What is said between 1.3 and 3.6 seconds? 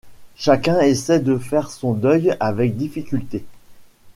faire son deuil avec difficulté.